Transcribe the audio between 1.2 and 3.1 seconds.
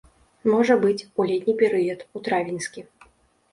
летні перыяд, у травеньскі.